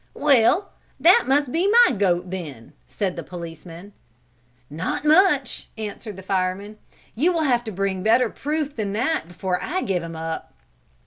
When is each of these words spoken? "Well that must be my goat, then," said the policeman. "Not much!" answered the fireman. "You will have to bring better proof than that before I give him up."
"Well 0.15 0.71
that 0.99 1.25
must 1.27 1.51
be 1.51 1.67
my 1.71 1.91
goat, 1.95 2.31
then," 2.31 2.73
said 2.87 3.15
the 3.15 3.21
policeman. 3.23 3.93
"Not 4.67 5.05
much!" 5.05 5.69
answered 5.77 6.17
the 6.17 6.23
fireman. 6.23 6.79
"You 7.13 7.31
will 7.31 7.43
have 7.43 7.63
to 7.65 7.71
bring 7.71 8.01
better 8.01 8.27
proof 8.31 8.75
than 8.75 8.93
that 8.93 9.27
before 9.27 9.61
I 9.61 9.83
give 9.83 10.01
him 10.01 10.15
up." 10.15 10.55